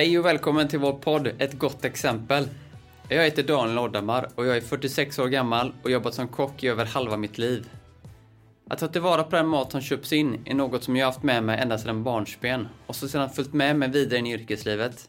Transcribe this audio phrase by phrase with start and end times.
[0.00, 2.48] Hej och välkommen till vår podd Ett gott exempel.
[3.08, 6.68] Jag heter Daniel Oddamar och jag är 46 år gammal och jobbat som kock i
[6.68, 7.68] över halva mitt liv.
[8.70, 11.42] Att ta tillvara på den mat som köps in är något som jag haft med
[11.42, 15.08] mig ända sedan barnsben och som sedan följt med mig vidare in i yrkeslivet.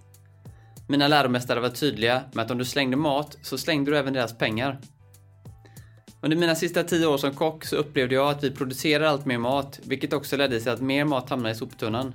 [0.88, 4.38] Mina läromästare var tydliga med att om du slängde mat så slängde du även deras
[4.38, 4.80] pengar.
[6.22, 9.38] Under mina sista tio år som kock så upplevde jag att vi producerar allt mer
[9.38, 12.14] mat, vilket också ledde till att mer mat hamnade i soptunnan.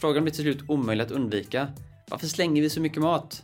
[0.00, 1.68] Frågan blir till slut omöjlig att undvika.
[2.10, 3.42] Varför slänger vi så mycket mat?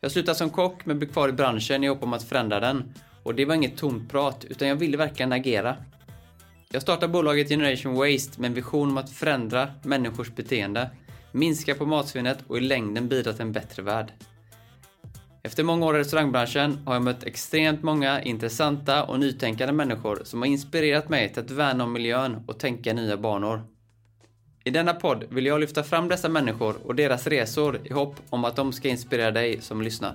[0.00, 2.94] Jag slutade som kock men blev kvar i branschen i hopp om att förändra den.
[3.22, 5.76] Och det var inget tomt prat, utan jag ville verkligen agera.
[6.70, 10.90] Jag startade bolaget Generation Waste med en vision om att förändra människors beteende,
[11.32, 14.12] minska på matsvinnet och i längden bidra till en bättre värld.
[15.42, 20.42] Efter många år i restaurangbranschen har jag mött extremt många intressanta och nytänkande människor som
[20.42, 23.73] har inspirerat mig till att värna om miljön och tänka nya banor.
[24.66, 28.44] I denna podd vill jag lyfta fram dessa människor och deras resor i hopp om
[28.44, 30.14] att de ska inspirera dig som lyssnar.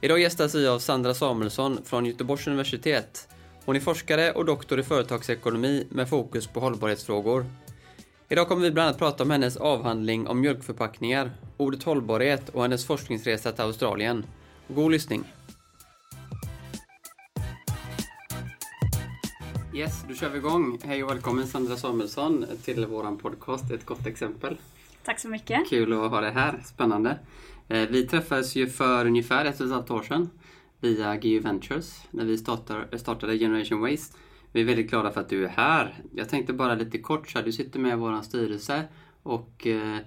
[0.00, 3.28] Idag gästas vi av Sandra Samuelsson från Göteborgs universitet.
[3.64, 7.46] Hon är forskare och doktor i företagsekonomi med fokus på hållbarhetsfrågor.
[8.28, 12.86] Idag kommer vi bland annat prata om hennes avhandling om mjölkförpackningar, ordet hållbarhet och hennes
[12.86, 14.26] forskningsresa till Australien.
[14.68, 15.24] God lyssning!
[19.74, 20.78] Yes, då kör vi igång.
[20.84, 24.56] Hej och välkommen Sandra Samuelsson till våran podcast Ett gott exempel.
[25.04, 25.68] Tack så mycket.
[25.68, 27.18] Kul att ha dig här, spännande.
[27.68, 30.30] Eh, vi träffades ju för ungefär ett och ett halvt år sedan
[30.80, 32.38] via GU Ventures när vi
[32.98, 34.16] startade Generation Waste.
[34.52, 36.02] Vi är väldigt glada för att du är här.
[36.14, 38.84] Jag tänkte bara lite kort så här, du sitter med i vår styrelse
[39.22, 39.98] och eh,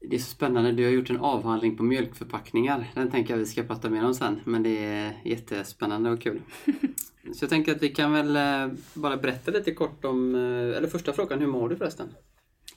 [0.00, 2.90] det är så spännande, du har gjort en avhandling på mjölkförpackningar.
[2.94, 6.40] Den tänker jag vi ska prata mer om sen, men det är jättespännande och kul.
[7.34, 10.88] Så jag tänker att vi kan väl eh, bara berätta lite kort om, eh, eller
[10.88, 12.08] första frågan, hur mår du förresten?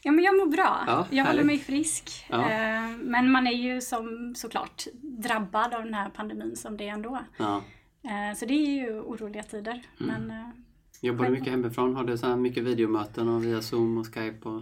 [0.04, 0.84] Ja men jag mår bra.
[0.88, 1.46] Ja, jag håller härligt.
[1.46, 2.26] mig frisk.
[2.30, 2.50] Ja.
[2.52, 6.94] Eh, Men man är ju som såklart drabbad av den här pandemin som det är
[6.94, 7.20] ändå.
[7.38, 7.64] Ja.
[8.38, 9.82] Så det är ju oroliga tider.
[10.00, 10.26] Mm.
[10.28, 10.52] Men
[11.02, 11.96] Jobbar du mycket hemifrån?
[11.96, 14.50] Har du så mycket videomöten och via Zoom och Skype?
[14.50, 14.62] Och...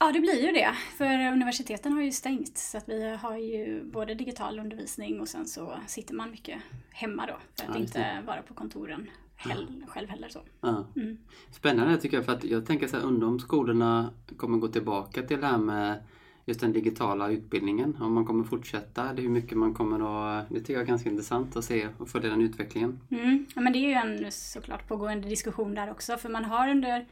[0.00, 0.72] ja det blir ju det.
[0.96, 2.58] För universiteten har ju stängt.
[2.58, 6.58] Så att vi har ju både digital undervisning och sen så sitter man mycket
[6.90, 7.36] hemma då.
[7.62, 10.40] För att Ja, inte vara på kontoren hel- själv heller så.
[10.60, 10.86] Ja.
[10.96, 11.18] Mm.
[11.50, 15.22] Spännande tycker jag för att jag tänker så här undrar om skolorna kommer gå tillbaka
[15.22, 16.02] till det här med
[16.44, 17.96] just den digitala utbildningen.
[18.00, 19.96] Om man kommer fortsätta eller hur mycket man kommer
[20.40, 20.48] att...
[20.48, 23.00] Det tycker jag är ganska intressant att se och följa den utvecklingen.
[23.10, 23.46] Mm.
[23.54, 23.92] Ja, men det är ju
[24.24, 26.16] en såklart pågående diskussion där också.
[26.16, 27.06] För man har under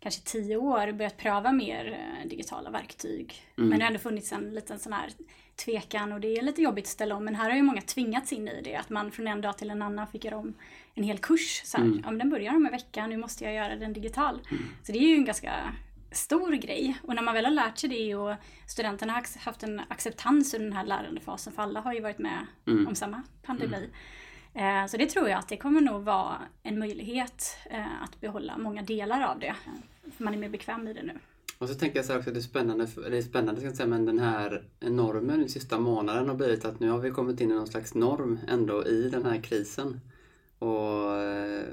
[0.00, 3.34] kanske tio år börjat pröva mer eh, digitala verktyg.
[3.58, 3.68] Mm.
[3.70, 5.10] Men det har ändå funnits en liten sån här
[5.64, 7.24] tvekan och det är lite jobbigt att ställa om.
[7.24, 8.76] Men här har ju många tvingats in i det.
[8.76, 10.54] Att man från en dag till en annan fick göra om
[10.94, 11.62] en hel kurs.
[11.64, 12.00] Så här, Mm.
[12.04, 14.40] ja, men den börjar om en vecka, nu måste jag göra den digital.
[14.82, 15.52] Så det är ju en ganska
[16.12, 16.98] stor grej.
[17.02, 18.34] Och när man väl har lärt sig det och
[18.66, 22.46] studenterna har haft en acceptans under den här lärandefasen, för alla har ju varit med
[22.66, 22.86] Mm.
[22.86, 23.88] om samma pandemi.
[24.54, 28.58] Eh, Så det tror jag att det kommer nog vara en möjlighet eh, att behålla
[28.58, 29.54] många delar av det.
[30.16, 31.12] För man är mer bekväm i det nu.
[31.58, 33.76] Och så tänker jag så här också det är spännande, det är spännande ska jag
[33.76, 37.40] säga, men den här normen den sista månaden har blivit att nu har vi kommit
[37.40, 40.00] in i någon slags norm ändå i den här krisen.
[40.58, 41.04] Och,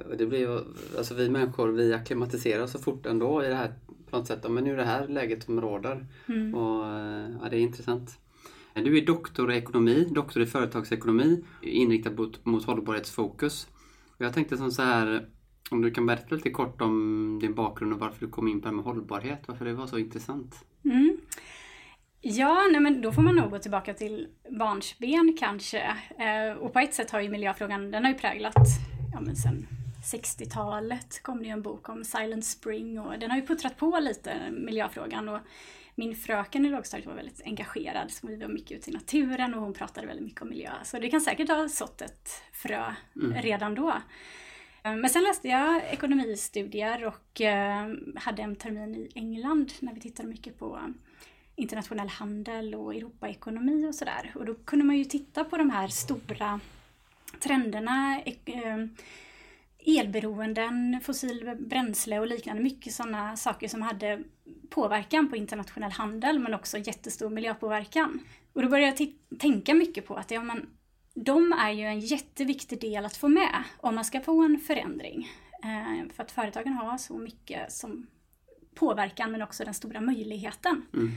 [0.09, 0.63] och det blir ju-
[0.97, 3.73] alltså vi människor vi akklimatiserar så fort ändå i det här
[4.09, 4.45] på något sätt.
[4.51, 6.05] Men nu är det här läget som råder.
[6.27, 6.55] Mm.
[6.55, 6.85] Och
[7.43, 8.17] ja, det är intressant.
[8.77, 13.67] Eh, du är doktor i ekonomi, doktor i företagsekonomi, inriktad mot, mot hållbarhetsfokus.
[14.17, 15.25] Jag tänkte som så här,
[15.71, 18.67] om du kan berätta lite kort om din bakgrund och varför du kom in på
[18.67, 20.65] det med hållbarhet, varför det var så intressant.
[20.85, 21.17] Mm.
[22.21, 25.81] Ja, nej men då får man nog gå tillbaka till barnsben kanske.
[26.19, 28.55] Eh, och på ett sätt har ju miljöfrågan, den har ju präglat,
[29.13, 29.67] ja men sen
[30.03, 33.99] 60-talet kom det ju en bok om Silent Spring och den har ju puttrat på
[33.99, 35.29] lite miljöfrågan.
[35.29, 35.39] Och
[35.97, 39.61] min fröken i lågstadiet var väldigt engagerad, så vi var mycket ute i naturen och
[39.61, 40.71] hon pratade väldigt mycket om miljö.
[40.83, 42.93] Så det kan säkert ha sått ett frö
[43.35, 43.89] redan då.
[44.83, 49.99] Eh, Men sen läste jag ekonomistudier och eh, hade en termin i England när vi
[50.01, 50.79] tittade mycket på
[51.55, 54.31] internationell handel och Europaekonomi och sådär.
[54.35, 56.59] Och då kunde man ju titta på de här stora
[57.39, 58.85] trenderna, ek- eh,
[59.87, 62.63] elberoenden, fossil bränsle och liknande.
[62.63, 64.23] Mycket sådana saker som hade
[64.69, 68.19] påverkan på internationell handel men också jättestor miljöpåverkan.
[68.53, 70.69] Och då började jag tänka mycket på att ja, men,
[71.13, 75.27] de är ju en jätteviktig del att få med om man ska få en förändring.
[75.63, 78.07] Eh, för att företagen har så mycket som
[78.75, 80.85] påverkan men också den stora möjligheten.
[80.93, 81.11] Mm.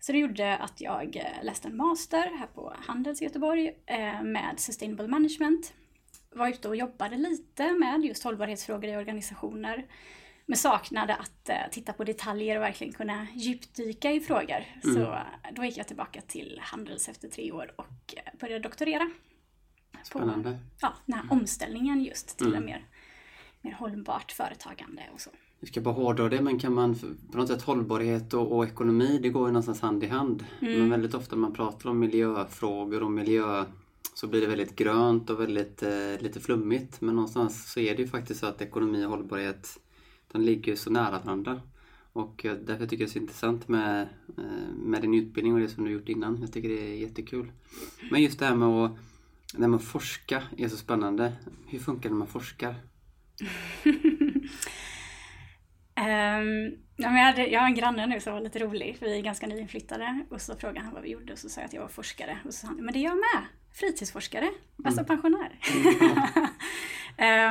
[0.00, 4.22] Så det gjorde att jag eh, läste en master här på Handels i Göteborg eh,
[4.22, 5.72] med Sustainable Management.
[6.30, 9.86] Var ute och jobbade lite med just hållbarhetsfrågor i organisationer.
[10.46, 14.64] men saknade att uh, titta på detaljer och verkligen kunna djupdyka i frågor.
[14.84, 14.94] Mm.
[14.94, 15.18] Så uh,
[15.52, 19.10] då gick jag tillbaka till Handels efter tre år och började doktorera.
[20.02, 20.50] Spännande.
[20.50, 22.58] På, ja, den här omställningen just till mm.
[22.58, 22.84] en mer,
[23.60, 25.30] mer hållbart företagande och så.
[25.60, 26.94] Vi ska bara hårdra det, men kan man
[27.32, 30.44] på något sätt hållbarhet och, och ekonomi, det går ju någonstans hand i hand.
[30.60, 30.78] Mm.
[30.78, 33.64] Men väldigt ofta man pratar om miljöfrågor och miljö
[34.18, 37.00] så blir det väldigt grönt och väldigt eh, lite flummigt.
[37.00, 39.80] Men någonstans så är det ju faktiskt så att ekonomi och hållbarhet
[40.32, 41.60] de ligger så nära varandra.
[42.12, 45.60] Och eh, därför tycker jag det är så intressant med, eh, med din utbildning och
[45.60, 46.40] det som du gjort innan.
[46.40, 47.52] Jag tycker det är jättekul.
[48.10, 48.98] Men just det här med att,
[49.54, 51.32] när man forska är så spännande.
[51.66, 52.74] Hur funkar det när man forskar?
[55.98, 59.22] Um, jag, hade, jag har en granne nu som var lite rolig, för vi är
[59.22, 60.24] ganska nyinflyttade.
[60.30, 62.38] Och så frågade han vad vi gjorde och så sa jag att jag var forskare.
[62.44, 63.57] Och så sa han, men det är jag med!
[63.72, 64.50] Fritidsforskare,
[64.84, 65.06] alltså mm.
[65.06, 65.58] pensionär.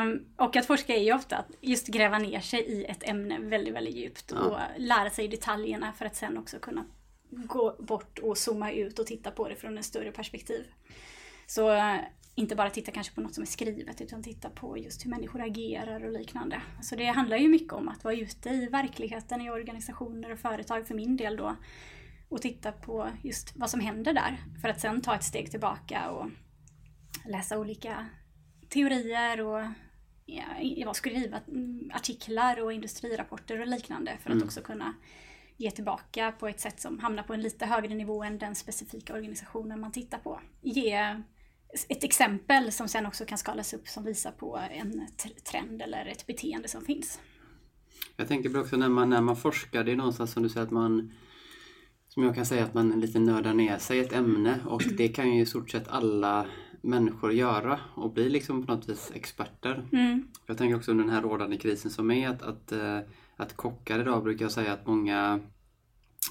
[0.01, 3.39] um, och att forska är ju ofta att just gräva ner sig i ett ämne
[3.39, 4.39] väldigt, väldigt djupt ja.
[4.39, 6.85] och lära sig detaljerna för att sen också kunna
[7.29, 10.65] gå bort och zooma ut och titta på det från ett större perspektiv.
[11.45, 11.97] Så
[12.35, 15.41] inte bara titta kanske på något som är skrivet utan titta på just hur människor
[15.41, 16.61] agerar och liknande.
[16.81, 20.87] Så det handlar ju mycket om att vara ute i verkligheten i organisationer och företag
[20.87, 21.55] för min del då
[22.29, 26.09] och titta på just vad som händer där för att sen ta ett steg tillbaka
[26.09, 26.29] och
[27.25, 28.05] läsa olika
[28.69, 29.63] teorier och
[30.25, 31.39] ja, skriva
[31.93, 34.47] artiklar och industrirapporter och liknande för att mm.
[34.47, 34.93] också kunna
[35.57, 39.13] ge tillbaka på ett sätt som hamnar på en lite högre nivå än den specifika
[39.13, 40.41] organisationen man tittar på.
[40.61, 41.21] Ge
[41.89, 45.07] ett exempel som sen också kan skalas upp som visar på en
[45.51, 47.19] trend eller ett beteende som finns.
[48.15, 50.71] Jag tänker också när man, när man forskar, det är någonstans som du säger att
[50.71, 51.13] man
[52.17, 55.07] som jag kan säga att man lite nördar ner sig i ett ämne och det
[55.07, 56.45] kan ju i stort sett alla
[56.81, 59.87] människor göra och bli liksom på något vis experter.
[59.91, 60.27] Mm.
[60.45, 62.99] Jag tänker också under den här rådande krisen som är att, att, eh,
[63.35, 65.39] att kockar idag brukar jag säga att många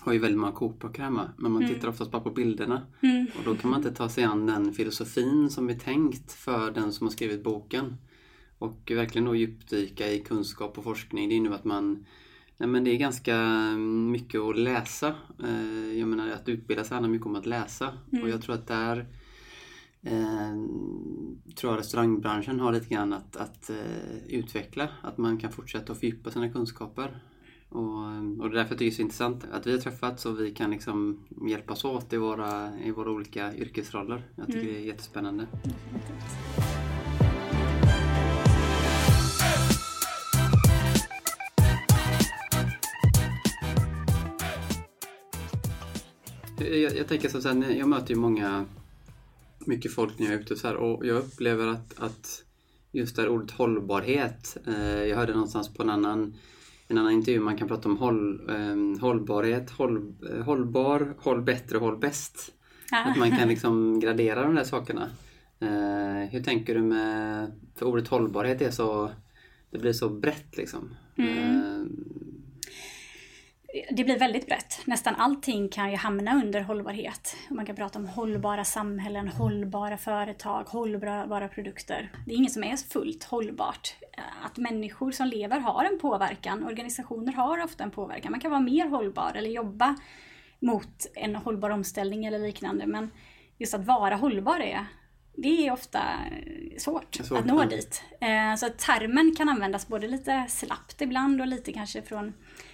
[0.01, 1.75] har ju väldigt många kokböcker hemma men man mm.
[1.75, 2.87] tittar oftast bara på bilderna.
[3.01, 3.27] Mm.
[3.39, 6.93] Och då kan man inte ta sig an den filosofin som är tänkt för den
[6.93, 7.97] som har skrivit boken.
[8.59, 11.29] Och verkligen då djupdyka i kunskap och forskning.
[11.29, 12.07] Det innebär att man
[12.59, 13.37] Nej, men det är ganska
[14.11, 15.15] mycket att läsa.
[15.45, 17.93] Eh, jag menar att utbilda sig handlar mycket om att läsa.
[18.13, 18.25] Mm.
[18.25, 19.07] Och jag tror att där
[20.03, 20.55] eh,
[21.57, 24.89] tror jag restaurangbranschen har lite grann att, att eh, utveckla.
[25.03, 27.21] Att man kan fortsätta att fördjupa sina kunskaper.
[27.69, 28.05] Och,
[28.41, 30.41] och det är därför jag tycker det är så intressant att vi har träffats och
[30.41, 34.23] vi kan liksom hjälpas åt i våra, i våra olika yrkesroller.
[34.35, 34.73] Jag tycker mm.
[34.73, 35.47] det är jättespännande.
[46.67, 48.65] Jag, jag tänker så här, jag möter ju många,
[49.59, 52.45] mycket folk när jag är ute så här, och jag upplever att, att
[52.93, 56.35] just det här ordet hållbarhet, eh, jag hörde någonstans på en annan
[56.89, 61.79] en annan intervju man kan prata om håll, eh, hållbarhet, håll, eh, hållbar, håll bättre,
[61.79, 62.53] håll bäst.
[62.93, 63.11] Ah.
[63.11, 65.11] Att man kan liksom gradera de där sakerna.
[65.61, 69.11] Eh, hur tänker du med, för ordet hållbarhet är så,
[69.71, 70.95] det blir så brett liksom.
[71.17, 71.89] Mm.
[73.91, 74.81] Det blir väldigt brett.
[74.85, 77.37] Nästan allting kan ju hamna under hållbarhet.
[77.49, 82.11] Man kan prata om hållbara samhällen, hållbara företag, hållbara produkter.
[82.27, 83.95] Det är inget som är fullt hållbart.
[84.43, 88.31] Att människor som lever har en påverkan, organisationer har ofta en påverkan.
[88.31, 89.97] Man kan vara mer hållbar eller jobba
[90.61, 92.87] mot en hållbar omställning eller liknande.
[92.87, 93.11] Men
[93.59, 94.87] just att vara hållbar är
[95.37, 96.01] det är ofta
[96.79, 97.67] svårt, svårt att nå ja.
[97.67, 98.03] dit.
[98.21, 102.33] Eh, så termen kan användas både lite slappt ibland och lite kanske från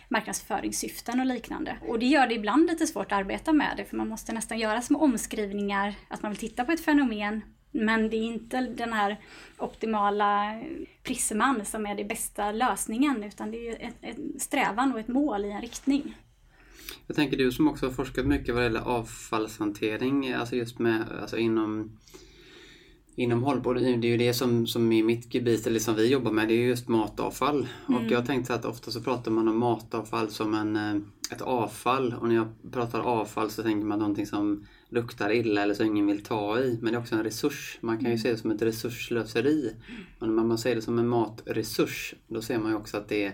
[0.09, 1.77] marknadsföringssyften och liknande.
[1.89, 4.59] Och det gör det ibland lite svårt att arbeta med det för man måste nästan
[4.59, 7.43] göra små omskrivningar, att man vill titta på ett fenomen
[7.73, 9.21] men det är inte den här
[9.59, 10.61] optimala
[11.03, 15.51] prisman som är den bästa lösningen utan det är en strävan och ett mål i
[15.51, 16.17] en riktning.
[17.07, 21.37] Jag tänker du som också har forskat mycket vad gäller avfallshantering, alltså just med, alltså
[21.37, 21.99] inom
[23.15, 26.33] Inom hållbar, det är ju det som, som är mitt gebit, eller som vi jobbar
[26.33, 27.69] med, det är just matavfall.
[27.89, 28.05] Mm.
[28.05, 31.03] Och jag tänkte att ofta så pratar man om matavfall som en, eh,
[31.33, 32.15] ett avfall.
[32.21, 36.07] Och när jag pratar avfall så tänker man någonting som luktar illa eller som ingen
[36.07, 36.79] vill ta i.
[36.83, 37.79] Men det är också en resurs.
[37.81, 38.19] Man kan ju mm.
[38.19, 39.73] se det som ett resurslöseri.
[40.19, 43.33] Och när man ser det som en matresurs, då ser man ju också att det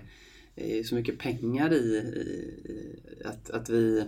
[0.57, 4.05] är så mycket pengar i, i att, att vi,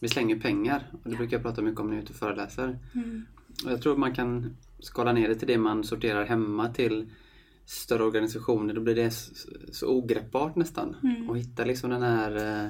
[0.00, 0.90] vi slänger pengar.
[1.04, 2.78] Och det brukar jag prata mycket om när jag är ute och föreläser.
[2.94, 3.26] Mm.
[3.64, 7.10] Och jag tror man kan skala ner det till det man sorterar hemma till
[7.66, 9.10] större organisationer, då blir det
[9.72, 10.96] så, ogreppbart nästan.
[11.02, 11.30] Mm.
[11.30, 12.64] Och hitta liksom den här eh,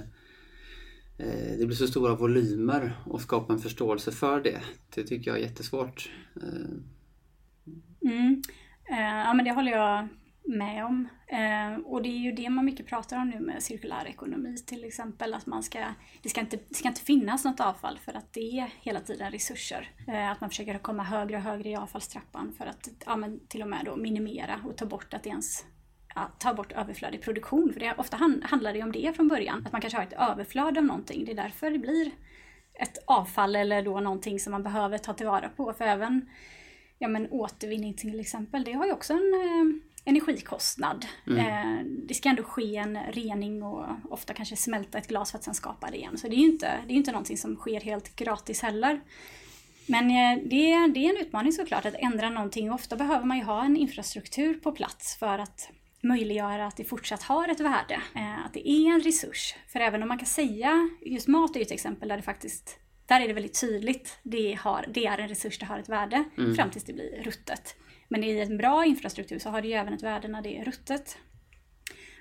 [1.19, 4.61] eh, det blir så stora volymer och skapa en förståelse för det.
[4.95, 6.11] Det tycker jag är jättesvårt.
[6.37, 8.11] Eh.
[8.11, 8.43] Mm.
[8.89, 10.09] Ja men det håller jag
[10.45, 11.09] med om.
[11.27, 14.85] Eh, och det är ju det man mycket pratar om nu med cirkulär ekonomi till
[14.85, 15.35] exempel.
[15.35, 18.59] Att man ska, det, ska inte, det ska inte finnas något avfall för att det
[18.59, 19.91] är hela tiden resurser.
[20.09, 23.63] Eh, att man försöker komma högre och högre i avfallstrappan för att ja, men till
[23.63, 25.65] och med då minimera och ta bort att det ens
[26.15, 27.73] ja, ta bort överflödig produktion.
[27.73, 29.63] För det, ofta handlar det om det från början.
[29.67, 31.25] Att man kanske har ett överflöd av någonting.
[31.25, 32.11] Det är därför det blir
[32.75, 35.73] ett avfall eller då någonting som man behöver ta tillvara på.
[35.73, 36.29] För även
[36.99, 41.07] ja, men återvinning till exempel, det har ju också en eh, energikostnad.
[41.27, 41.39] Mm.
[41.39, 45.45] Eh, det ska ändå ske en rening och ofta kanske smälta ett glas för att
[45.45, 46.19] sen skapa det igen.
[46.19, 49.01] Så det är ju inte, det är inte någonting som sker helt gratis heller.
[49.87, 52.73] Men eh, det, det är en utmaning såklart att ändra någonting.
[52.73, 55.71] Ofta behöver man ju ha en infrastruktur på plats för att
[56.03, 58.01] möjliggöra att det fortsatt har ett värde.
[58.15, 59.55] Eh, att det är en resurs.
[59.73, 62.79] För även om man kan säga, just mat är ju ett exempel där det faktiskt
[63.07, 64.19] där är det väldigt tydligt.
[64.23, 66.55] Det, har, det är en resurs, det har ett värde mm.
[66.55, 67.77] fram tills det blir ruttet.
[68.09, 70.65] Men i en bra infrastruktur så har det ju även ett värde när det är
[70.65, 71.19] ruttet.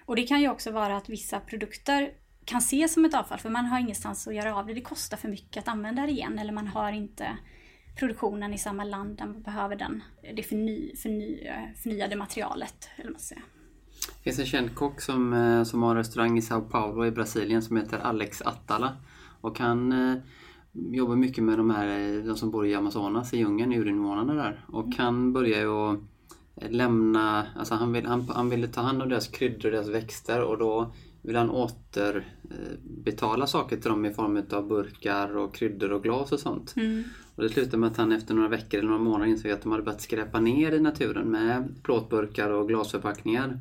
[0.05, 2.11] Och det kan ju också vara att vissa produkter
[2.45, 4.73] kan ses som ett avfall för man har ingenstans att göra av det.
[4.73, 7.37] Det kostar för mycket att använda det igen eller man har inte
[7.99, 10.03] produktionen i samma land där man behöver den,
[10.35, 11.49] det förny, förny,
[11.83, 12.89] förnyade materialet.
[12.95, 13.43] Eller man säger.
[14.17, 17.11] Det finns en känd kock som, eh, som har en restaurang i Sao Paulo i
[17.11, 18.97] Brasilien som heter Alex Attala.
[19.41, 20.17] Och han eh,
[20.73, 24.65] jobbar mycket med de här de som bor i Amazonas, i djungeln, urinvånarna där.
[24.67, 24.97] Och mm.
[24.97, 25.99] han börjar ju att
[26.69, 30.43] lämna, alltså han, vill, han, han ville ta hand om deras kryddor och deras växter
[30.43, 36.03] och då vill han återbetala saker till dem i form av burkar och kryddor och
[36.03, 36.73] glas och sånt.
[36.77, 37.03] Mm.
[37.35, 39.71] Och det slutade med att han efter några veckor eller några månader insåg att de
[39.71, 43.59] hade börjat skräpa ner i naturen med plåtburkar och glasförpackningar.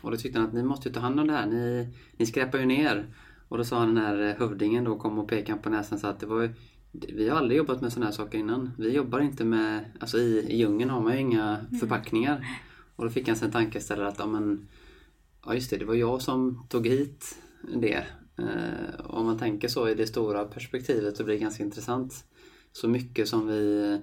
[0.00, 2.58] Och då tyckte han att ni måste ta hand om det här, ni, ni skräpar
[2.58, 3.06] ju ner.
[3.52, 6.26] Och då sa den här hövdingen då, kom och pekade på näsan så att det
[6.26, 6.50] var
[6.92, 8.70] vi har aldrig jobbat med sådana här saker innan.
[8.78, 11.80] Vi jobbar inte med, alltså i, i djungeln har man ju inga mm.
[11.80, 12.46] förpackningar.
[12.96, 14.68] Och då fick han sig en tankeställare att, ja men,
[15.44, 17.38] ja just det, det var jag som tog hit
[17.74, 18.04] det.
[18.38, 22.24] Eh, om man tänker så i det stora perspektivet så blir det ganska intressant.
[22.72, 24.00] Så mycket som vi,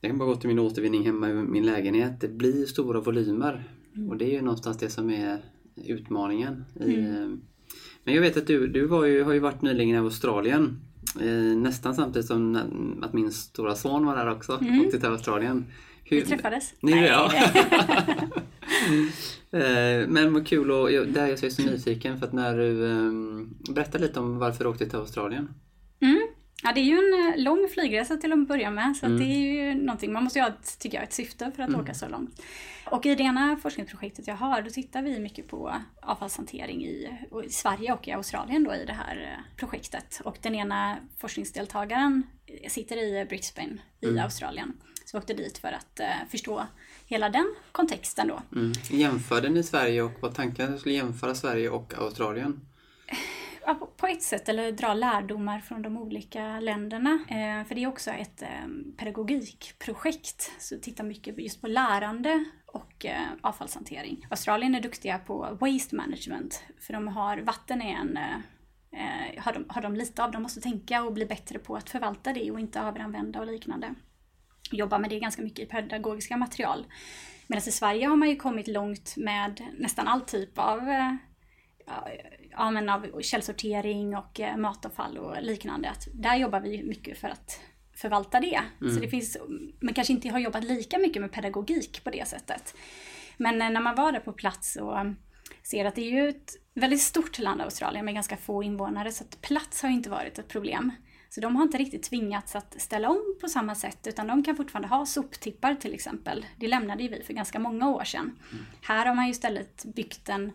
[0.00, 3.64] jag kan bara gå till min återvinning hemma i min lägenhet, det blir stora volymer.
[3.94, 4.08] Mm.
[4.08, 5.44] Och det är ju någonstans det som är
[5.74, 6.64] utmaningen.
[6.80, 7.40] I, mm
[8.06, 10.80] men jag vet att du, du ju, har ju varit nyligen i Australien.
[11.20, 12.56] Eh, nästan samtidigt som
[13.02, 14.58] att min stora son var där också.
[14.60, 14.80] Mm.
[14.80, 15.66] Åkte till Australien.
[16.04, 16.74] Hur, Vi träffades.
[16.80, 17.04] Ni, Nej.
[17.04, 17.32] Ja.
[19.58, 22.90] eh, men vad kul och jag, där jag är så nyfiken för att när du
[22.90, 23.12] eh,
[23.74, 25.48] berättar lite om varför du åkte till Australien.
[26.00, 26.28] Mm.
[26.62, 29.18] Ja, det är ju en eh, lång flygresa till att börja med, så mm.
[29.18, 31.68] det är ju någonting, man måste ju ha ett, tycker jag, ett syfte för att
[31.68, 31.80] mm.
[31.80, 32.42] åka så långt.
[32.90, 37.50] Och i det ena forskningsprojektet jag har, då tittar vi mycket på avfallshantering i, i
[37.50, 40.20] Sverige och i Australien då i det här eh, projektet.
[40.24, 42.22] Och den ena forskningsdeltagaren
[42.68, 44.24] sitter i Brisbane i mm.
[44.24, 44.72] Australien.
[45.04, 46.66] Så vi åkte dit för att uh, förstå
[47.06, 48.42] hela den kontexten då.
[48.54, 48.72] Mm.
[48.90, 52.60] Jämförde ni Sverige och vad tanken skulle jämföra Sverige och Australien?
[53.74, 57.10] På ett sätt, eller dra lärdomar från de olika länderna.
[57.28, 63.06] Eh, för det är också ett ehm, pedagogikprojekt, så titta mycket just på lärande och
[63.06, 64.26] eh, avfallshantering.
[64.30, 69.64] Australien är duktiga på waste management, för de har, vatten är en eh, har de,
[69.68, 70.30] har de lite av.
[70.30, 73.94] De måste tänka och bli bättre på att förvalta det och inte överanvända och liknande.
[74.70, 76.86] Jobba med det ganska mycket i pedagogiska material.
[77.46, 80.80] Medan i Sverige har man ju kommit långt med nästan all typ av
[81.86, 82.08] ja,
[82.56, 85.90] men av källsortering och eh, matavfall och liknande.
[85.90, 87.60] Att där jobbar vi mycket för att
[87.94, 88.60] förvalta det.
[88.80, 88.94] Mm.
[88.94, 89.36] Så det finns,
[89.80, 92.74] man kanske inte har jobbat lika mycket med pedagogik på det sättet.
[93.36, 94.96] Men eh, när man var där på plats och
[95.62, 99.24] ser att det är ju ett väldigt stort land Australien med ganska få invånare så
[99.24, 100.92] att plats har inte varit ett problem.
[101.28, 104.56] Så de har inte riktigt tvingats att ställa om på samma sätt utan de kan
[104.56, 106.46] fortfarande ha soptippar till exempel.
[106.56, 108.38] Det lämnade ju vi för ganska många år sedan.
[108.52, 108.64] Mm.
[108.82, 110.52] Här har man ju istället byggt en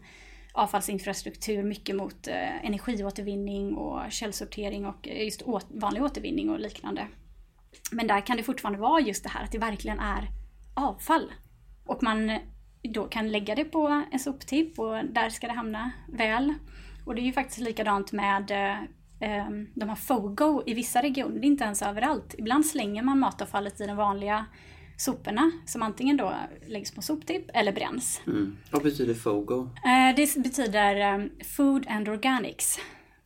[0.54, 7.08] avfallsinfrastruktur mycket mot eh, energiåtervinning och källsortering och eh, just å, vanlig återvinning och liknande.
[7.92, 10.28] Men där kan det fortfarande vara just det här att det verkligen är
[10.74, 11.32] avfall.
[11.86, 12.40] Och man eh,
[12.84, 16.54] då kan lägga det på en soptipp och där ska det hamna väl.
[17.06, 18.78] Och det är ju faktiskt likadant med eh,
[19.20, 22.36] ehm, de har FOGO i vissa regioner, det är inte ens överallt.
[22.38, 24.46] Ibland slänger man matavfallet i den vanliga
[25.02, 26.34] soporna som antingen då
[26.68, 28.22] läggs på soptipp eller bränns.
[28.28, 28.58] Mm.
[28.72, 29.62] Vad betyder FOGO?
[29.62, 32.80] Eh, det betyder um, Food and Organics.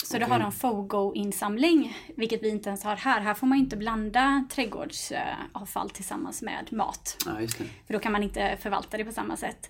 [0.03, 0.27] Så okay.
[0.27, 3.21] då har de FOGO-insamling, vilket vi inte ens har här.
[3.21, 7.17] Här får man inte blanda trädgårdsavfall tillsammans med mat.
[7.25, 7.47] Ja,
[7.87, 9.69] För då kan man inte förvalta det på samma sätt.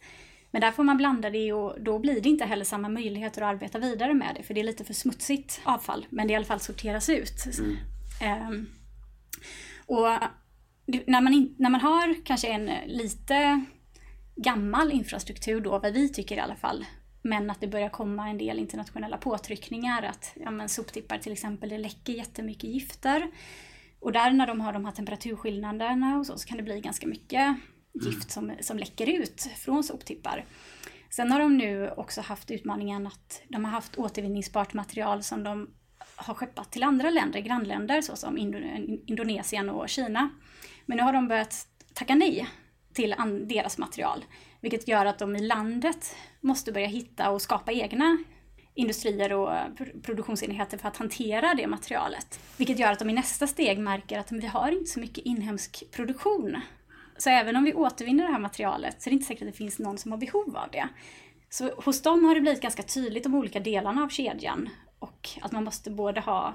[0.51, 3.47] Men där får man blanda det och då blir det inte heller samma möjligheter att
[3.47, 6.05] arbeta vidare med det, för det är lite för smutsigt avfall.
[6.09, 7.45] Men det i alla fall sorteras ut.
[7.59, 8.47] Mm.
[8.49, 8.69] Um,
[9.85, 10.07] och
[10.85, 13.65] när man, in, när man har kanske en lite
[14.35, 16.85] gammal infrastruktur då, vad vi tycker i alla fall.
[17.21, 21.69] Men att det börjar komma en del internationella påtryckningar att ja, men soptippar till exempel,
[21.69, 23.31] det läcker jättemycket gifter.
[23.99, 27.07] Och där när de har de här temperaturskillnaderna och så, så kan det bli ganska
[27.07, 27.55] mycket
[27.93, 30.45] gift som, som läcker ut från soptippar.
[31.09, 35.69] Sen har de nu också haft utmaningen att de har haft återvinningsbart material som de
[36.15, 38.37] har skeppat till andra länder, grannländer såsom
[39.07, 40.29] Indonesien och Kina.
[40.85, 42.47] Men nu har de börjat tacka nej
[42.93, 44.25] till deras material.
[44.61, 48.17] Vilket gör att de i landet måste börja hitta och skapa egna
[48.73, 49.65] industrier och eh,
[50.03, 52.39] produktionsenheter för att hantera det materialet.
[52.57, 55.83] Vilket gör att de i nästa steg märker att vi har inte så mycket inhemsk
[55.91, 56.61] produktion.
[57.17, 59.57] Så även om vi återvinner det här materialet så är det inte säkert att det
[59.57, 60.87] finns någon som har behov av det.
[61.49, 65.51] Så hos dem har det blivit ganska tydligt de olika delarna av kedjan och att
[65.51, 66.53] man måste både ha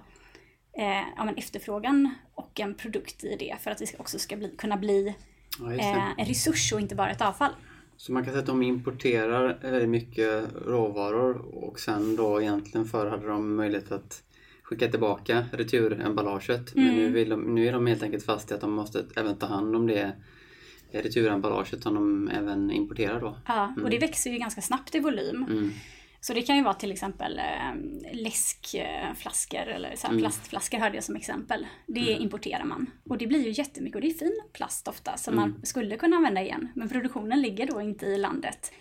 [0.81, 4.77] eh, ja, efterfrågan och en produkt i det för att det också ska bli, kunna
[4.77, 5.15] bli
[5.59, 7.53] ja, eh, en resurs och inte bara ett avfall.
[7.97, 13.07] Så man kan säga att de importerar väldigt mycket råvaror och sen då egentligen förr
[13.07, 14.23] hade de möjlighet att
[14.63, 16.75] skicka tillbaka returemballaget.
[16.75, 16.87] Mm.
[16.87, 19.37] Men nu, vill de, nu är de helt enkelt fast i att de måste även
[19.37, 20.13] ta hand om det
[20.93, 23.37] returemballaget som de även importerar då.
[23.47, 24.09] Ja, och det mm.
[24.09, 25.47] växer ju ganska snabbt i volym.
[25.51, 25.71] Mm.
[26.21, 30.21] Så det kan ju vara till exempel eh, läskflaskor eller så mm.
[30.21, 31.67] plastflaskor hörde jag som exempel.
[31.87, 32.23] Det mm.
[32.23, 32.91] importerar man.
[33.09, 35.51] Och det blir ju jättemycket och det är fin plast ofta som mm.
[35.51, 36.69] man skulle kunna använda igen.
[36.75, 38.73] Men produktionen ligger då inte i landet.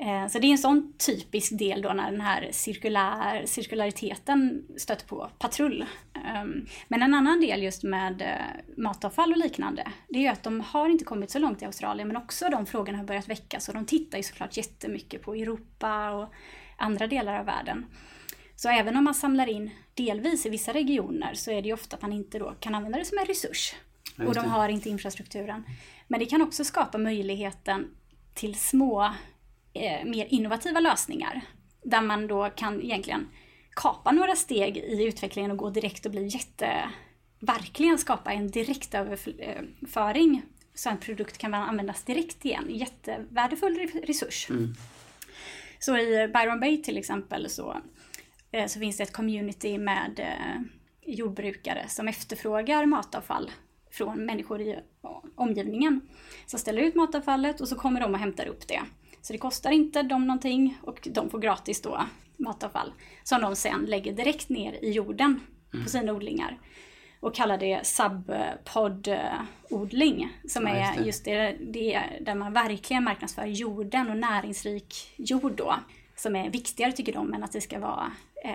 [0.00, 5.06] Eh, så det är en sån typisk del då när den här cirkulär, cirkulariteten stöter
[5.06, 5.84] på patrull.
[6.14, 10.42] Ehm, men en annan del just med eh, matavfall och liknande, det är ju att
[10.42, 13.68] de har inte kommit så långt i Australien men också de frågorna har börjat väckas
[13.68, 16.34] och de tittar ju såklart jättemycket på Europa och
[16.76, 17.86] andra delar av världen.
[18.56, 21.96] Så även om man samlar in delvis i vissa regioner så är det ju ofta
[21.96, 23.74] att man inte då kan använda det som en resurs.
[24.26, 25.64] Och de har inte infrastrukturen.
[26.08, 27.90] Men det kan också skapa möjligheten
[28.34, 29.04] till små,
[29.72, 31.40] eh, mer innovativa lösningar.
[31.82, 33.28] Där man då kan egentligen
[33.70, 36.90] kapa några steg i utvecklingen och gå direkt och bli jätte...
[37.40, 40.42] Verkligen skapa en direktöverföring
[40.74, 42.66] så en produkt kan användas direkt igen.
[42.68, 44.50] Jättevärdefull resurs.
[44.50, 44.74] Mm.
[45.78, 47.76] Så i Byron Bay till exempel så,
[48.52, 50.62] eh, så finns det ett community med eh,
[51.06, 53.50] jordbrukare som efterfrågar matavfall
[53.90, 54.78] från människor i
[55.34, 56.00] omgivningen.
[56.46, 58.82] Så ställer ut matavfallet och så kommer de och hämtar upp det.
[59.22, 62.00] Så det kostar inte dem någonting och de får gratis då
[62.36, 65.88] matavfall som de sen lägger direkt ner i jorden på mm.
[65.88, 66.58] sina odlingar
[67.20, 70.32] och kallar det subpoddodling.
[70.48, 75.74] Som ja, är just det, det där man verkligen marknadsför jorden och näringsrik jord då.
[76.16, 78.12] Som är viktigare tycker de än att det ska vara
[78.44, 78.52] eh,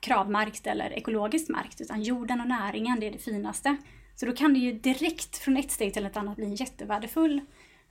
[0.00, 1.80] kravmärkt eller ekologiskt märkt.
[1.80, 3.76] Utan jorden och näringen, det är det finaste.
[4.14, 7.40] Så då kan det ju direkt från ett steg till ett annat bli en jättevärdefull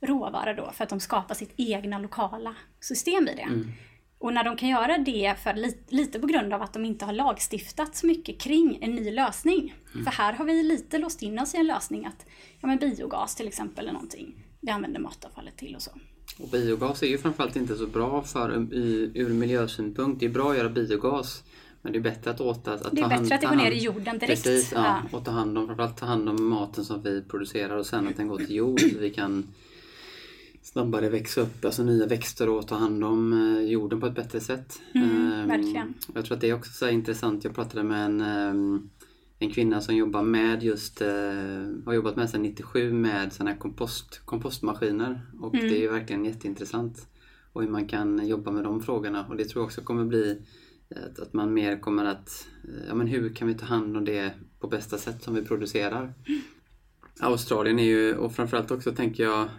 [0.01, 3.41] råvara då för att de skapar sitt egna lokala system i det.
[3.41, 3.71] Mm.
[4.19, 7.05] Och när de kan göra det för lite, lite på grund av att de inte
[7.05, 9.75] har lagstiftat så mycket kring en ny lösning.
[9.93, 10.05] Mm.
[10.05, 12.25] För här har vi lite låst in oss i en lösning att
[12.61, 14.45] ja, men biogas till exempel eller någonting.
[14.61, 15.91] Det använder matavfallet till och så.
[16.39, 20.19] Och biogas är ju framförallt inte så bra för, i, ur miljösynpunkt.
[20.19, 21.43] Det är bra att göra biogas
[21.81, 23.71] men det är bättre att åta att Det är bättre hand, att det går ner
[23.71, 24.43] i jorden direkt.
[24.43, 25.17] Precis, ja, ja.
[25.17, 28.17] Och ta hand om, framförallt ta hand om maten som vi producerar och sen att
[28.17, 28.81] den går till jord.
[28.99, 29.47] vi kan
[30.67, 34.39] snabbare växa upp, alltså nya växter och ta hand om eh, jorden på ett bättre
[34.39, 34.79] sätt.
[34.93, 35.93] Mm, ehm, verkligen.
[36.13, 37.43] Jag tror att det är också så intressant.
[37.43, 38.89] Jag pratade med en, ehm,
[39.39, 41.07] en kvinna som jobbar med just, eh,
[41.85, 45.67] har jobbat med sedan 97 med sådana här kompost, kompostmaskiner och mm.
[45.67, 47.07] det är verkligen jätteintressant.
[47.53, 50.41] Och hur man kan jobba med de frågorna och det tror jag också kommer bli
[51.21, 52.47] att, man mer kommer att,
[52.87, 56.13] ja men hur kan vi ta hand om det på bästa sätt som vi producerar?
[56.27, 56.41] Mm.
[57.19, 59.49] Australien är ju, och framförallt också tänker jag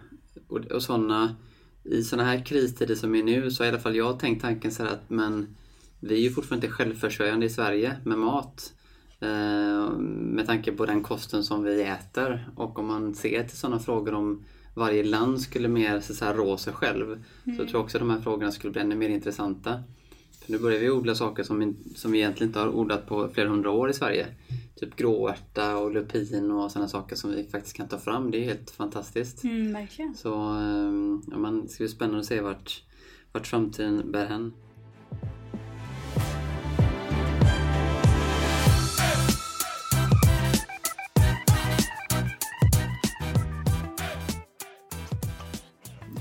[0.49, 1.37] och, och såna,
[1.85, 4.73] i sådana här kristider som är nu så har i alla fall jag tänkt tanken
[4.73, 5.57] så här att men
[6.01, 8.73] vi är ju fortfarande inte självförsörjande i Sverige med mat.
[9.21, 13.79] Eh, med tanke på den kosten som vi äter och om man ser till sådana
[13.79, 17.23] frågor om varje land skulle mer så här, rå sig själv mm.
[17.45, 19.83] så tror jag också att de här frågorna skulle bli ännu mer intressanta.
[20.45, 23.49] För nu börjar vi odla saker som, som vi egentligen inte har odlat på flera
[23.49, 24.27] hundra år i Sverige
[24.79, 28.31] typ gråärta och lupin och sådana saker som vi faktiskt kan ta fram.
[28.31, 29.45] Det är helt fantastiskt.
[29.45, 30.15] Mm, verkligen.
[30.15, 32.83] Så ehm, ja, man, det ska bli spännande att se vart,
[33.33, 34.53] vart framtiden bär hän.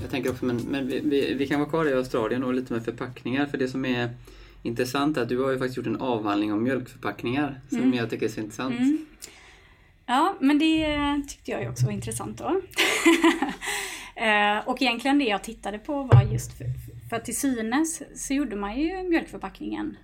[0.00, 2.72] Jag tänker också, men, men vi, vi, vi, kan vara kvar i Australien och lite
[2.72, 4.10] med förpackningar för det som är
[4.62, 7.94] intressant att du har ju faktiskt gjort en avhandling om mjölkförpackningar som mm.
[7.94, 8.78] jag tycker är så intressant.
[8.78, 9.06] Mm.
[10.06, 12.60] Ja, men det tyckte jag ju också var intressant då.
[14.18, 16.66] Eh, och egentligen det jag tittade på var just för,
[17.10, 19.96] för till synes så gjorde man ju mjölkförpackningen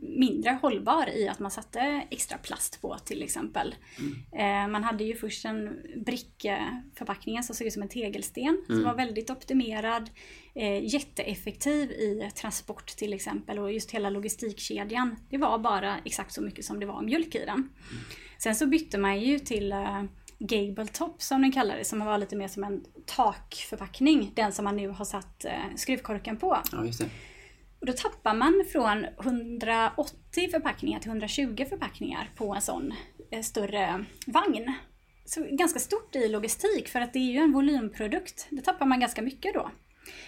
[0.00, 3.74] mindre hållbar i att man satte extra plast på till exempel.
[3.98, 4.66] Mm.
[4.66, 8.64] Eh, man hade ju först en brickförpackning som såg ut som en tegelsten mm.
[8.66, 10.10] som var väldigt optimerad,
[10.54, 15.16] eh, jätteeffektiv i transport till exempel och just hela logistikkedjan.
[15.30, 17.48] Det var bara exakt så mycket som det var mjölk i den.
[17.48, 17.68] Mm.
[18.38, 20.02] Sen så bytte man ju till eh,
[20.38, 24.32] Gable Top som den kallades, som var lite mer som en takförpackning.
[24.36, 26.58] Den som man nu har satt eh, skruvkorken på.
[26.72, 26.84] Ja.
[27.80, 32.94] Och då tappar man från 180 förpackningar till 120 förpackningar på en sån
[33.30, 34.72] eh, större vagn.
[35.24, 38.46] Så ganska stort i logistik för att det är ju en volymprodukt.
[38.50, 39.70] Det tappar man ganska mycket då.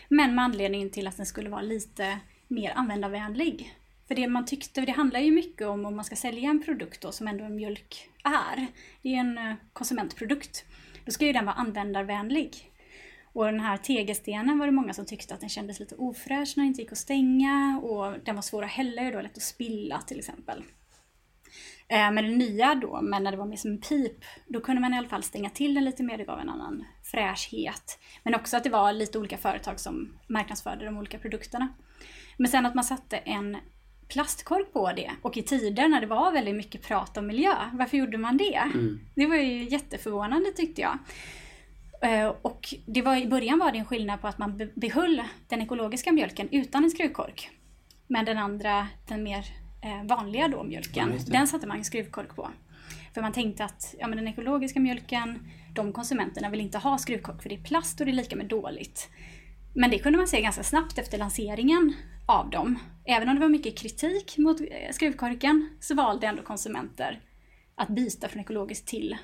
[0.08, 3.74] Men med anledning till att den skulle vara lite mer användarvänlig.
[4.08, 7.00] För det man tyckte, det handlar ju mycket om om man ska sälja en produkt
[7.00, 8.66] då som ändå en mjölk är.
[9.02, 10.64] Det är en eh, konsumentprodukt.
[11.04, 12.71] Då ska ju den vara användarvänlig.
[13.32, 16.64] Och den här tegelstenen var det många som tyckte att den kändes lite ofräsch när
[16.64, 19.98] den inte gick att stänga och den var svår att hälla och lätt att spilla
[19.98, 20.62] till exempel.
[21.88, 24.80] Eh, men det nya då, men när det var mer som en pip, då kunde
[24.80, 27.98] man i alla fall stänga till den lite mer, det gav en annan fräschhet.
[28.22, 31.68] Men också att det var lite olika företag som marknadsförde de olika produkterna.
[32.36, 33.56] Men sen att man satte en
[34.08, 37.96] plastkork på det och i tider när det var väldigt mycket prat om miljö, varför
[37.96, 38.56] gjorde man det?
[38.56, 39.00] Mm.
[39.14, 40.98] Det var ju jätteförvånande tyckte jag.
[42.02, 45.62] Eh, och det var, i början var det en skillnad på att man behöll den
[45.62, 47.50] ekologiska mjölken utan en skruvkork.
[48.06, 49.44] Men den andra, den mer
[49.82, 52.50] eh, vanliga då mjölken, ja, den satte man en skruvkork på.
[53.14, 55.38] För man tänkte att ja, men den ekologiska mjölken,
[55.74, 58.46] de konsumenterna vill inte ha skruvkork för det är plast och det är lika med
[58.46, 59.10] dåligt.
[59.74, 61.94] Men det kunde man se ganska snabbt efter lanseringen
[62.26, 62.78] av dem.
[63.04, 67.20] Även om det var mycket kritik mot eh, skruvkorken så valde ändå konsumenter
[67.74, 69.16] att byta från ekologiskt till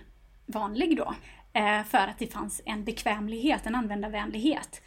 [0.46, 1.14] vanlig då.
[1.52, 4.82] Eh, för att det fanns en bekvämlighet, en användarvänlighet.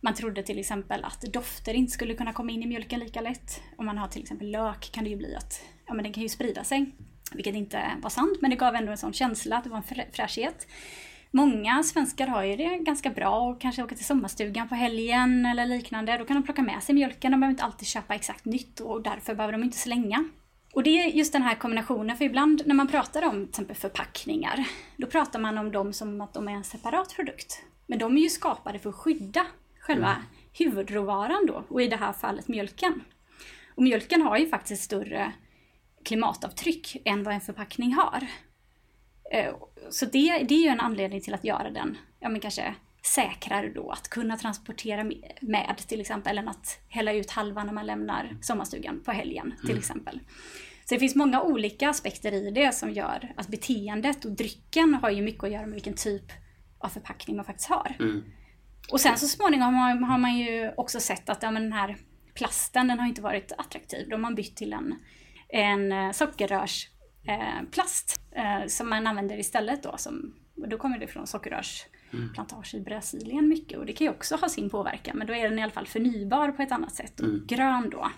[0.00, 3.62] Man trodde till exempel att dofter inte skulle kunna komma in i mjölken lika lätt.
[3.76, 6.22] Om man har till exempel lök kan det ju bli att ja, men den kan
[6.22, 6.92] ju sprida sig.
[7.32, 10.12] Vilket inte var sant, men det gav ändå en sån känsla att det var en
[10.12, 10.66] fräschhet.
[11.30, 15.66] Många svenskar har ju det ganska bra och kanske åker till sommarstugan på helgen eller
[15.66, 16.18] liknande.
[16.18, 19.02] Då kan de plocka med sig mjölken, de behöver inte alltid köpa exakt nytt och
[19.02, 20.24] därför behöver de inte slänga.
[20.76, 23.76] Och det är just den här kombinationen, för ibland när man pratar om till exempel
[23.76, 27.62] förpackningar, då pratar man om dem som att de är en separat produkt.
[27.86, 29.46] Men de är ju skapade för att skydda
[29.80, 30.22] själva mm.
[30.52, 33.04] huvudråvaran då, och i det här fallet mjölken.
[33.74, 35.32] Och mjölken har ju faktiskt större
[36.04, 38.26] klimatavtryck än vad en förpackning har.
[39.32, 39.54] Eh,
[39.90, 43.68] så det, det är ju en anledning till att göra den, ja men kanske säkrare
[43.68, 45.10] då att kunna transportera
[45.40, 49.70] med till exempel än att hälla ut halva när man lämnar sommarstugan på helgen till
[49.70, 49.78] mm.
[49.78, 50.20] exempel.
[50.88, 55.10] Så det finns många olika aspekter i det som gör att beteendet och drycken har
[55.10, 56.32] ju mycket att göra med vilken typ
[56.78, 57.96] av förpackning man faktiskt har.
[57.98, 58.24] Mm.
[58.92, 61.96] Och sen så småningom har man ju också sett att ja, men den här
[62.34, 64.08] plasten den har inte varit attraktiv.
[64.08, 64.94] Då har man bytt till en,
[65.48, 69.94] en eh, sockerrörsplast eh, eh, som man använder istället då.
[69.98, 74.48] Som, då kommer det från sockerrörsplantage i Brasilien mycket och det kan ju också ha
[74.48, 77.26] sin påverkan men då är den i alla fall förnybar på ett annat sätt och
[77.26, 77.46] mm.
[77.46, 78.10] grön då.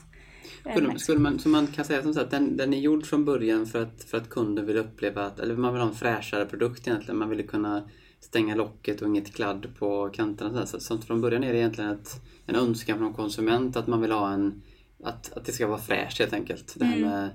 [0.61, 3.25] Skulle, skulle man, så man kan säga som så att den, den är gjord från
[3.25, 6.47] början för att, för att kunden vill uppleva att, eller man vill ha en fräschare
[6.47, 7.19] produkt egentligen.
[7.19, 7.89] Man vill kunna
[8.21, 10.67] stänga locket och inget kladd på kanterna.
[10.67, 12.11] Så, så från början är det egentligen ett,
[12.47, 14.63] en önskan från konsument att man vill ha en,
[15.05, 16.75] att, att det ska vara fräscht helt enkelt.
[16.79, 17.11] Det här mm.
[17.11, 17.31] med,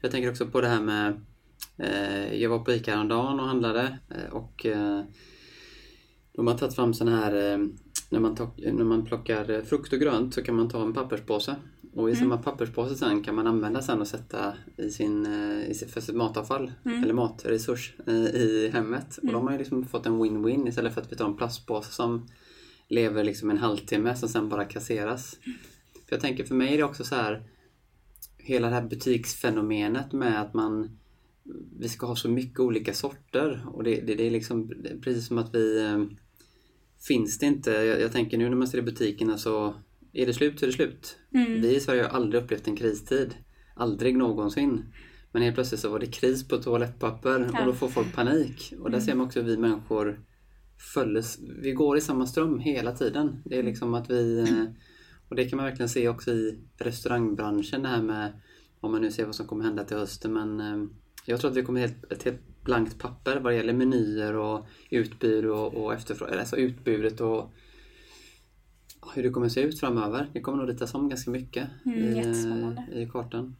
[0.00, 1.20] jag tänker också på det här med,
[1.76, 5.02] eh, jag var på ICA häromdagen och handlade eh, och eh,
[6.32, 7.58] de har tagit fram sådana här, eh,
[8.10, 11.56] när man, när man plockar frukt och grönt så kan man ta en papperspåse
[11.94, 12.20] och i mm.
[12.20, 16.00] samma papperspåse sen kan man använda sen och sätta i sin, eh, i sin, för
[16.00, 17.02] sitt matavfall mm.
[17.02, 19.18] eller matresurs i, i hemmet.
[19.18, 19.28] Mm.
[19.28, 21.36] Och då har man ju liksom fått en win-win istället för att vi tar en
[21.36, 22.28] plastpåse som
[22.88, 25.38] lever liksom en halvtimme som sen bara kasseras.
[26.06, 27.42] För jag tänker för mig är det också så här
[28.38, 30.96] hela det här butiksfenomenet med att man
[31.78, 34.72] vi ska ha så mycket olika sorter och det, det, det är liksom
[35.02, 36.04] precis som att vi eh,
[37.08, 37.70] finns det inte.
[37.70, 39.74] Jag, jag tänker nu när man ser i butikerna så
[40.12, 41.18] är det slut så är det slut.
[41.34, 41.60] Mm.
[41.60, 43.34] Vi i Sverige har aldrig upplevt en kristid.
[43.74, 44.84] Aldrig någonsin.
[45.32, 47.60] Men helt plötsligt så var det kris på toalettpapper ja.
[47.60, 48.72] och då får folk panik.
[48.78, 49.00] Och där mm.
[49.00, 50.20] ser man också att vi människor
[50.94, 53.42] följes, vi går i samma ström hela tiden.
[53.44, 54.64] Det är liksom att vi eh,
[55.30, 58.40] och det kan man verkligen se också i restaurangbranschen det här med
[58.80, 60.88] om man nu ser vad som kommer hända till hösten men eh,
[61.24, 64.66] jag tror att vi kommer helt, ett helt blankt papper vad det gäller menyer och
[64.90, 67.52] utbud och, och efterfrågan, alltså utbudet och
[69.14, 70.30] hur det kommer att se ut framöver.
[70.32, 73.56] Det kommer nog ritas om ganska mycket mm, i, i kartan.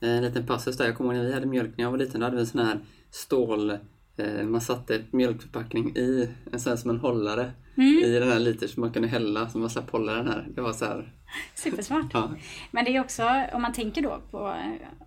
[0.00, 2.20] En liten passus där, jag kommer ihåg när vi hade mjölk när jag var liten,
[2.20, 2.78] då hade vi en sån här
[3.10, 3.70] stål
[4.16, 8.66] eh, man satte mjölkförpackning i en sån här som en hållare i den här liter
[8.66, 10.46] som man kunde hälla som massa pollen den här.
[10.54, 11.12] Det var så här.
[11.54, 12.10] Supersmart.
[12.12, 12.30] Ja.
[12.70, 14.54] Men det är också, om man tänker då på,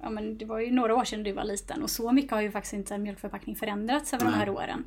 [0.01, 2.41] ja men det var ju några år sedan du var liten och så mycket har
[2.41, 4.85] ju faktiskt inte en mjölkförpackning förändrats över de här åren.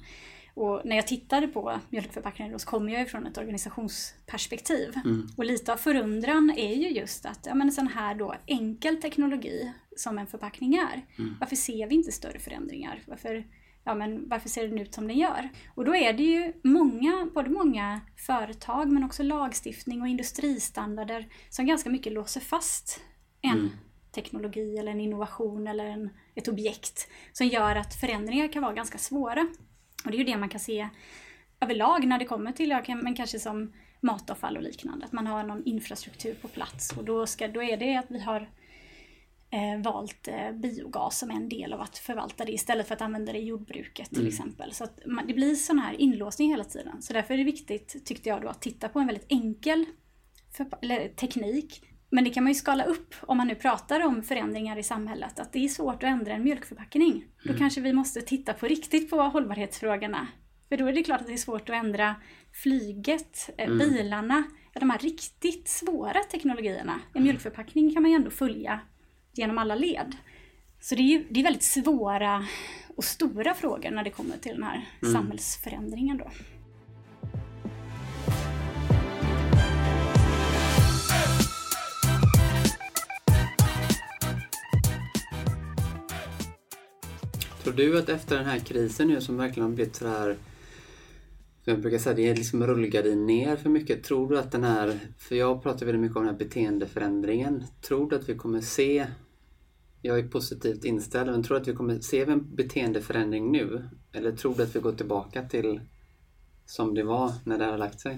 [0.54, 4.94] Och när jag tittade på mjölkförpackningar så kommer jag från ett organisationsperspektiv.
[5.36, 8.96] Och lite av förundran är ju just att ja, men en sån här då enkel
[9.02, 11.06] teknologi som en förpackning är.
[11.40, 13.02] Varför ser vi inte större förändringar?
[13.06, 13.46] Varför,
[13.84, 15.48] ja, men varför ser den ut som den gör?
[15.74, 21.66] Och då är det ju många, både många företag men också lagstiftning och industristandarder som
[21.66, 23.00] ganska mycket låser fast
[23.42, 23.70] en
[24.12, 28.98] teknologi eller en innovation eller en, ett objekt som gör att förändringar kan vara ganska
[28.98, 29.48] svåra.
[30.04, 30.88] Och det är ju det man kan se
[31.60, 35.04] överlag när det kommer till, men kanske som matavfall och liknande.
[35.04, 38.20] Att man har någon infrastruktur på plats och då, ska, då är det att vi
[38.20, 38.50] har
[39.50, 43.32] eh, valt eh, biogas som en del av att förvalta det istället för att använda
[43.32, 44.72] det i jordbruket till exempel.
[44.72, 47.02] Så att man, det blir sån här inlåsning hela tiden.
[47.02, 49.84] Så därför är det viktigt, tyckte jag då, att titta på en väldigt enkel
[50.56, 51.82] förpa- eller, teknik.
[52.10, 55.40] Men det kan man ju skala upp om man nu pratar om förändringar i samhället.
[55.40, 57.24] Att det är svårt att ändra en mjölkförpackning.
[57.44, 60.26] Då kanske vi måste titta på riktigt på hållbarhetsfrågorna.
[60.68, 62.14] För då är det klart att det är svårt att ändra
[62.52, 64.42] flyget, eh, bilarna,
[64.72, 67.00] ja, de här riktigt svåra teknologierna.
[67.14, 68.80] En mjölkförpackning kan man ju ändå följa
[69.32, 70.16] genom alla led.
[70.80, 72.46] Så det är, ju, det är väldigt svåra
[72.96, 76.30] och stora frågor när det kommer till den här samhällsförändringen då.
[87.62, 90.36] Tror du att efter den här krisen nu som verkligen har blivit så här
[91.64, 94.04] som jag brukar säga, det är liksom rullgardin ner för mycket.
[94.04, 97.64] Tror du att den här, för jag pratar väldigt mycket om den här beteendeförändringen.
[97.82, 99.06] Tror du att vi kommer se,
[100.02, 103.88] jag är positivt inställd, men tror du att vi kommer se en beteendeförändring nu?
[104.12, 105.80] Eller tror du att vi går tillbaka till
[106.66, 108.12] som det var när det har lagt sig?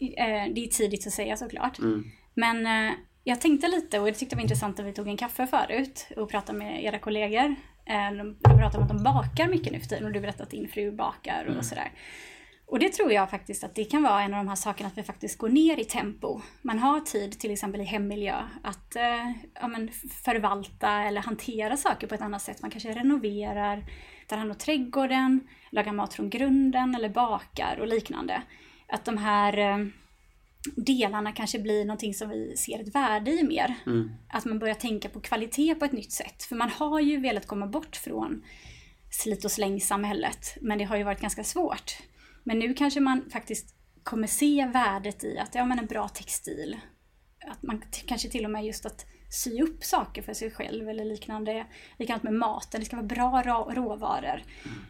[0.00, 1.78] Eh, Det är tidigt att säga såklart.
[1.78, 2.04] Mm.
[2.34, 5.16] Men eh, jag tänkte lite och jag tyckte det var intressant att vi tog en
[5.16, 7.54] kaffe förut och pratade med era kollegor.
[7.86, 10.50] Eh, De pratade om att de bakar mycket nu för tiden och du berättade att
[10.50, 11.92] din fru bakar och sådär.
[12.70, 14.98] Och det tror jag faktiskt att det kan vara en av de här sakerna att
[14.98, 16.40] vi faktiskt går ner i tempo.
[16.62, 19.90] Man har tid till exempel i hemmiljö att eh, ja, men
[20.24, 22.62] förvalta eller hantera saker på ett annat sätt.
[22.62, 23.84] Man kanske renoverar,
[24.26, 28.42] tar hand om trädgården, lagar mat från grunden eller bakar och liknande.
[28.88, 29.78] Att de här eh,
[30.76, 33.74] delarna kanske blir någonting som vi ser ett värde i mer.
[34.28, 36.42] Att man börjar tänka på kvalitet på ett nytt sätt.
[36.42, 38.44] För man har ju velat komma bort från
[39.10, 41.96] slit och släng-samhället, men det har ju varit ganska svårt.
[42.44, 46.80] Men nu kanske man faktiskt kommer se värdet i att, ja men en bra textil,
[47.46, 51.04] att man kanske till och med just att sy upp saker för sig själv eller
[51.04, 51.66] liknande.
[51.98, 54.42] Likadant med maten, det ska vara bra rå- råvaror.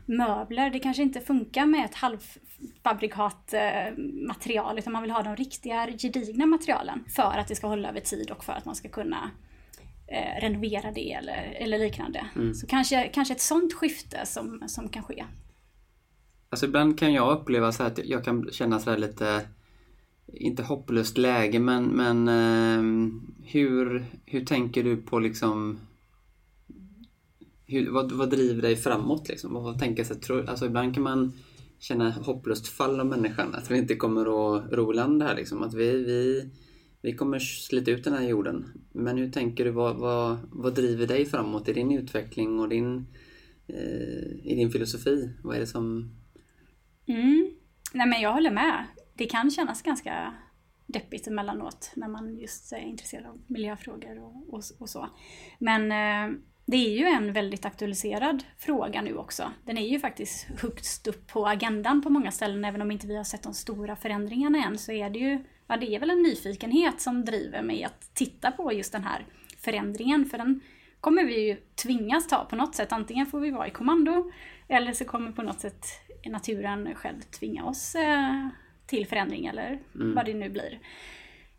[0.06, 5.36] Möbler, det kanske inte funkar med ett halvfabrikat eh, material utan man vill ha de
[5.36, 8.88] riktiga gedigna materialen för att det ska hålla över tid och för att man ska
[8.88, 9.30] kunna
[10.08, 12.26] eh, renovera det eller, eller liknande.
[12.54, 15.24] Så kanske, kanske ett sånt skifte som, som kan ske.
[16.50, 19.48] Alltså ibland kan jag uppleva så här att jag kan känna så här lite,
[20.32, 23.12] inte hopplöst läge, men, men eh,
[23.44, 25.78] hur, hur tänker du på liksom
[27.66, 29.54] hur, vad, vad driver dig framåt liksom?
[29.54, 31.32] Vad, vad tänker sig, tror, alltså ibland kan man
[31.78, 35.62] känna hopplöst fall av människan, att vi inte kommer att ro land här liksom.
[35.62, 36.50] Att vi, vi,
[37.02, 38.64] vi kommer slita ut den här jorden.
[38.92, 43.06] Men hur tänker du, vad, vad, vad driver dig framåt i din utveckling och din,
[43.66, 45.30] eh, i din filosofi?
[45.42, 46.10] Vad är det som
[47.06, 47.50] Mm.
[47.92, 48.86] Nej men jag håller med.
[49.20, 50.34] Det kan kännas ganska
[50.86, 55.08] deppigt emellanåt när man just är intresserad av miljöfrågor och, och, och så.
[55.58, 59.52] Men eh, det är ju en väldigt aktualiserad fråga nu också.
[59.64, 62.64] Den är ju faktiskt högst upp på agendan på många ställen.
[62.64, 65.76] Även om inte vi har sett de stora förändringarna än så är det ju, ja
[65.76, 69.26] det är väl en nyfikenhet som driver mig att titta på just den här
[69.58, 70.24] förändringen.
[70.24, 70.60] För den
[71.00, 72.92] kommer vi ju tvingas ta på något sätt.
[72.92, 74.32] Antingen får vi vara i kommando
[74.68, 75.86] eller så kommer på något sätt
[76.26, 78.48] naturen själv tvinga oss eh,
[78.90, 80.80] till förändring eller vad det nu blir.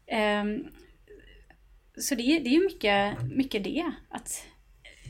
[0.08, 0.68] Ehm,
[1.98, 4.46] så det, det är ju mycket, mycket det, att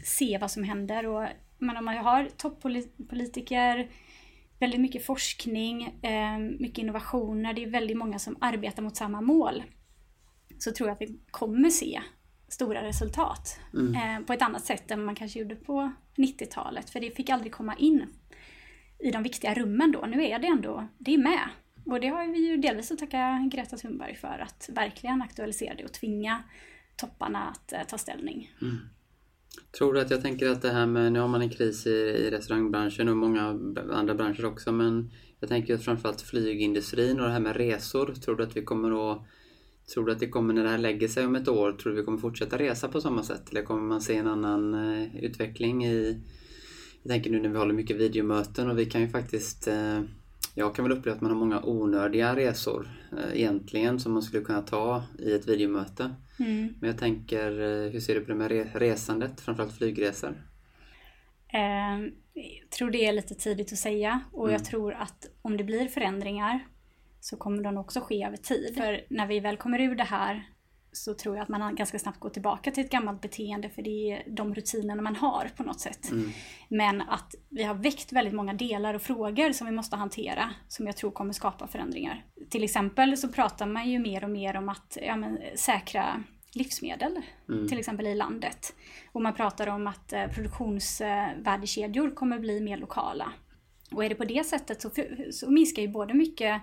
[0.05, 1.05] se vad som händer.
[1.07, 3.89] Och, men om man har toppolitiker,
[4.59, 9.63] väldigt mycket forskning, eh, mycket innovationer, det är väldigt många som arbetar mot samma mål.
[10.59, 12.01] Så tror jag att vi kommer se
[12.47, 13.59] stora resultat
[13.95, 16.89] eh, på ett annat sätt än man kanske gjorde på 90-talet.
[16.89, 18.05] För det fick aldrig komma in
[18.99, 20.05] i de viktiga rummen då.
[20.05, 21.49] Nu är det ändå, det är med.
[21.85, 25.83] Och det har vi ju delvis att tacka Greta Thunberg för att verkligen aktualisera det
[25.83, 26.43] och tvinga
[26.95, 28.53] topparna att eh, ta ställning.
[28.61, 28.77] Mm.
[29.77, 31.89] Tror du att jag tänker att det här med, nu har man en kris i,
[31.89, 33.43] i restaurangbranschen och många
[33.91, 38.13] andra branscher också men jag tänker framförallt flygindustrin och det här med resor.
[38.13, 39.21] Tror du att vi kommer att
[39.93, 41.99] Tror du att det kommer, när det här lägger sig om ett år, tror du
[41.99, 43.51] vi kommer fortsätta resa på samma sätt?
[43.51, 46.21] Eller kommer man se en annan eh, utveckling i...
[47.03, 49.67] Jag tänker nu när vi håller mycket videomöten och vi kan ju faktiskt...
[49.67, 50.01] Eh,
[50.53, 54.43] jag kan väl uppleva att man har många onödiga resor uh, egentligen som man skulle
[54.43, 56.15] kunna ta i ett videomöte.
[56.39, 56.73] Mm.
[56.79, 57.51] Men jag tänker,
[57.89, 60.33] hur ser du på det med resandet, framförallt flygresor?
[62.33, 64.53] Jag tror det är lite tidigt att säga och mm.
[64.53, 66.59] jag tror att om det blir förändringar
[67.19, 68.75] så kommer den också ske över tid.
[68.77, 70.43] För när vi väl kommer ur det här
[70.91, 74.11] så tror jag att man ganska snabbt går tillbaka till ett gammalt beteende för det
[74.11, 76.11] är de rutinerna man har på något sätt.
[76.11, 76.31] Mm.
[76.69, 80.85] Men att vi har väckt väldigt många delar och frågor som vi måste hantera som
[80.85, 82.25] jag tror kommer skapa förändringar.
[82.49, 86.23] Till exempel så pratar man ju mer och mer om att ja, men, säkra
[86.53, 87.67] livsmedel, mm.
[87.67, 88.73] till exempel i landet.
[89.11, 93.33] Och man pratar om att eh, produktionsvärdekedjor kommer bli mer lokala.
[93.91, 94.89] Och är det på det sättet så,
[95.31, 96.61] så minskar ju både mycket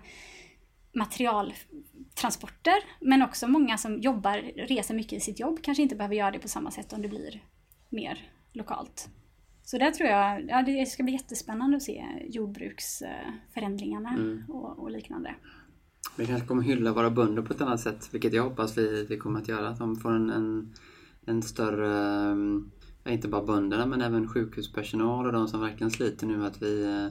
[2.19, 6.31] materialtransporter men också många som jobbar, reser mycket i sitt jobb kanske inte behöver göra
[6.31, 7.43] det på samma sätt om det blir
[7.89, 9.09] mer lokalt.
[9.65, 14.45] Så där tror jag, ja, det ska bli jättespännande att se jordbruksförändringarna mm.
[14.49, 15.35] och, och, liknande.
[16.17, 19.17] Vi kanske kommer hylla våra bönder på ett annat sätt, vilket jag hoppas vi, vi
[19.17, 19.69] kommer att göra.
[19.69, 20.75] Att de får en, en,
[21.27, 22.37] en större,
[23.09, 27.09] inte bara bönderna men även sjukhuspersonal och de som verkligen sliter nu att vi eh,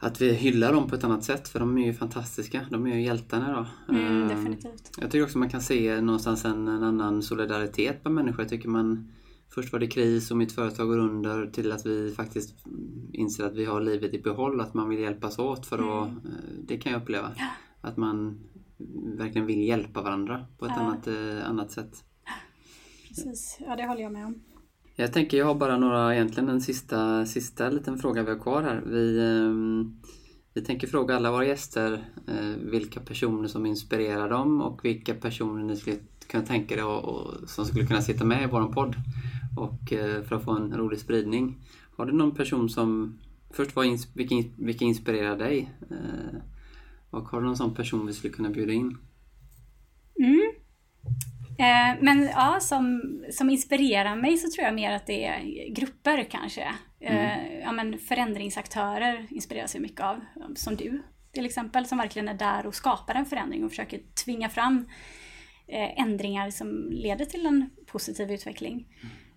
[0.00, 2.66] att vi hyllar dem på ett annat sätt för de är ju fantastiska.
[2.70, 3.94] De är ju hjältarna då.
[3.94, 4.90] Mm, definitivt.
[5.00, 8.40] Jag tycker också man kan se någonstans en, en annan solidaritet bland människor.
[8.40, 9.12] Jag tycker man
[9.54, 12.54] Först var det kris och mitt företag går under till att vi faktiskt
[13.12, 14.60] inser att vi har livet i behåll.
[14.60, 16.26] Att man vill hjälpas åt för att, mm.
[16.26, 17.32] Eh, det kan jag uppleva.
[17.36, 17.48] Ja.
[17.80, 18.40] Att man
[19.18, 20.82] verkligen vill hjälpa varandra på ett ja.
[20.82, 22.04] annat, eh, annat sätt.
[23.08, 24.42] Precis, ja det håller jag med om.
[25.00, 28.62] Jag tänker, jag har bara några, egentligen en sista, sista liten fråga vi har kvar
[28.62, 28.82] här.
[28.86, 30.00] Vi, ehm,
[30.54, 35.64] vi tänker fråga alla våra gäster eh, vilka personer som inspirerar dem och vilka personer
[35.64, 38.96] ni skulle kunna tänka er och, och, som skulle kunna sitta med i vår podd
[39.56, 41.56] och eh, för att få en rolig spridning.
[41.96, 43.18] Har du någon person som,
[43.50, 45.70] först var vilka, vilka inspirerar dig?
[45.90, 46.38] Eh,
[47.10, 48.96] och har du någon sån person vi skulle kunna bjuda in?
[51.60, 56.26] Eh, men ja, som, som inspirerar mig så tror jag mer att det är grupper
[56.30, 56.74] kanske.
[57.00, 57.60] Eh, mm.
[57.60, 60.20] ja, men förändringsaktörer inspireras jag mycket av.
[60.54, 64.48] Som du till exempel, som verkligen är där och skapar en förändring och försöker tvinga
[64.48, 64.88] fram
[65.66, 68.86] eh, ändringar som leder till en positiv utveckling.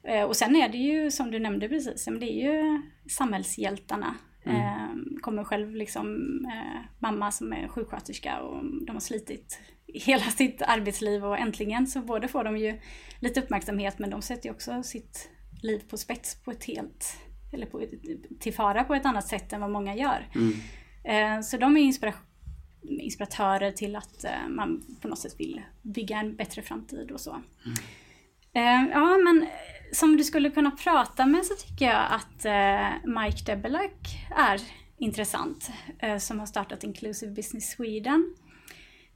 [0.03, 0.27] Mm.
[0.27, 4.15] Och sen är det ju, som du nämnde precis, det är ju samhällshjältarna.
[4.45, 5.17] Mm.
[5.21, 6.19] Kommer själv liksom
[6.99, 12.27] mamma som är sjuksköterska och de har slitit hela sitt arbetsliv och äntligen så både
[12.27, 12.79] får de ju
[13.19, 15.29] lite uppmärksamhet men de sätter ju också sitt
[15.61, 17.17] liv på spets på ett helt,
[17.51, 17.85] eller på,
[18.39, 20.27] till fara på ett annat sätt än vad många gör.
[20.35, 20.53] Mm.
[21.03, 22.13] Eh, så de är inspira
[22.81, 27.31] inspiratörer till att eh, man på något sätt vill bygga en bättre framtid och så.
[27.31, 27.77] Mm.
[28.53, 29.47] Eh, ja men
[29.91, 32.45] som du skulle kunna prata med så tycker jag att
[33.03, 34.61] Mike Debelak är
[34.97, 35.71] intressant
[36.19, 38.35] som har startat Inclusive Business Sweden.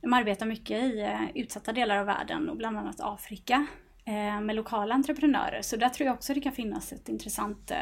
[0.02, 3.68] De arbetar mycket i eh, utsatta delar av världen och bland annat Afrika
[4.06, 5.62] eh, med lokala entreprenörer.
[5.62, 7.78] Så där tror jag också det kan finnas ett intressant eh,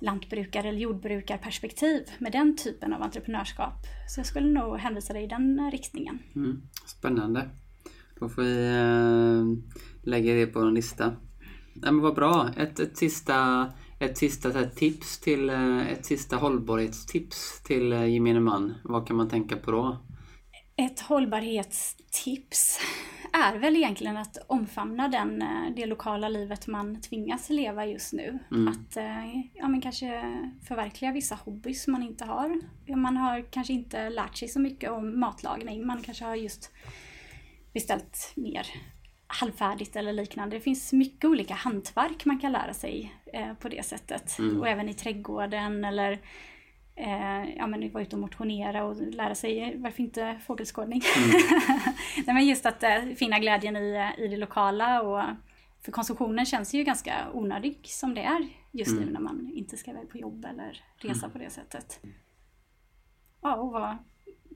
[0.00, 3.74] lantbrukar eller jordbrukarperspektiv med den typen av entreprenörskap.
[4.08, 6.18] Så jag skulle nog hänvisa dig i den riktningen.
[6.34, 7.48] Mm, spännande.
[8.20, 8.72] Då får vi
[10.02, 11.06] lägga det på en lista.
[11.74, 12.50] Nej, men vad bra.
[12.56, 13.66] Ett, ett sista,
[13.98, 15.50] ett sista här, tips till,
[15.90, 18.74] ett sista hållbarhetstips till gemene man.
[18.84, 19.98] Vad kan man tänka på då?
[20.76, 22.80] Ett hållbarhetstips
[23.32, 28.38] är väl egentligen att omfamna den, eh, det lokala livet man tvingas leva just nu.
[28.50, 28.68] Mm.
[28.68, 30.22] Att eh, ja, men kanske
[30.68, 32.60] förverkliga vissa hobbys man inte har.
[32.96, 35.86] Man har kanske inte lärt sig så mycket om matlagning.
[35.86, 36.72] Man kanske har just
[37.72, 38.66] beställt mer
[39.26, 40.56] halvfärdigt eller liknande.
[40.56, 44.38] Det finns mycket olika hantverk man kan lära sig eh, på det sättet.
[44.38, 44.60] Mm.
[44.60, 46.20] Och även i trädgården eller
[46.96, 51.02] eh, ja, men vara ute och motionera och lära sig, varför inte fågelskådning?
[51.16, 51.40] Mm.
[52.26, 55.24] Nej, men just att eh, finna glädjen i, i det lokala och
[55.80, 59.04] för konsumtionen känns ju ganska onödig som det är just mm.
[59.04, 61.30] nu när man inte ska iväg på jobb eller resa mm.
[61.30, 62.00] på det sättet.
[63.40, 63.98] Ja, och vara,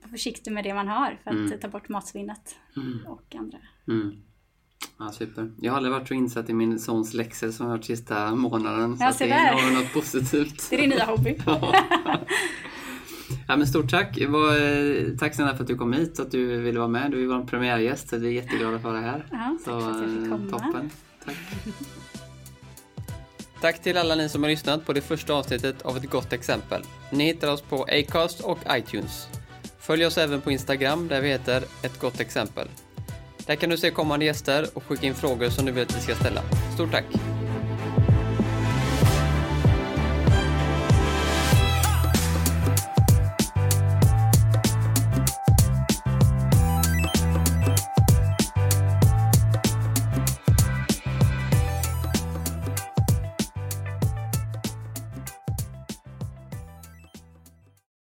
[0.09, 1.59] försiktig med det man har för att mm.
[1.59, 3.05] ta bort matsvinnet mm.
[3.07, 3.59] och andra.
[4.99, 5.51] Ja, super.
[5.61, 8.97] Jag har aldrig varit så insatt i min sons läxor som jag varit sista månaden.
[8.99, 10.67] Ja, så det är något positivt.
[10.69, 11.37] Det är din nya hobby.
[13.47, 13.55] ja.
[13.57, 14.17] men stort tack.
[14.27, 17.11] Var, tack snälla för att du kom hit och att du ville vara med.
[17.11, 19.25] Du är vår premiärgäst så vi är jätteglada för dig här.
[19.31, 20.51] Ja, tack så, för att jag fick komma.
[20.51, 20.89] Toppen.
[21.25, 21.35] Tack.
[23.61, 26.81] Tack till alla ni som har lyssnat på det första avsnittet av Ett gott exempel.
[27.11, 29.27] Ni hittar oss på Acast och iTunes.
[29.79, 32.67] Följ oss även på Instagram där vi heter Ett gott exempel.
[33.49, 36.01] Där kan du se kommande gäster och skicka in frågor som du vill att vi
[36.01, 36.41] ska ställa.
[36.75, 37.38] Stort tack!